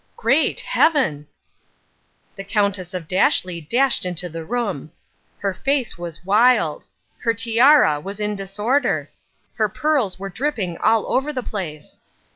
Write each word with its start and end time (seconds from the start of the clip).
"Great 0.17 0.61
Heaven!" 0.61 1.27
The 2.35 2.43
Countess 2.43 2.95
of 2.95 3.07
Dashleigh 3.07 3.69
dashed 3.69 4.03
into 4.03 4.29
the 4.29 4.43
room. 4.43 4.91
Her 5.37 5.53
face 5.53 5.95
was 5.95 6.25
wild. 6.25 6.87
Her 7.19 7.35
tiara 7.35 7.99
was 7.99 8.19
in 8.19 8.35
disorder. 8.35 9.11
Her 9.53 9.69
pearls 9.69 10.17
were 10.17 10.29
dripping 10.29 10.75
all 10.79 11.05
over 11.13 11.31
the 11.31 11.43
place. 11.43 12.01